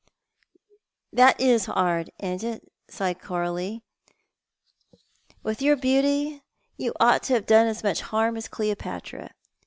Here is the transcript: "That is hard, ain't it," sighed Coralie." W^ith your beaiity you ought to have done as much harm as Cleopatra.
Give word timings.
"That 1.13 1.39
is 1.39 1.67
hard, 1.67 2.09
ain't 2.23 2.43
it," 2.43 2.71
sighed 2.89 3.21
Coralie." 3.21 3.83
W^ith 5.45 5.61
your 5.61 5.77
beaiity 5.77 6.41
you 6.75 6.93
ought 6.99 7.21
to 7.29 7.33
have 7.35 7.45
done 7.45 7.67
as 7.67 7.83
much 7.83 8.01
harm 8.01 8.35
as 8.35 8.47
Cleopatra. 8.47 9.35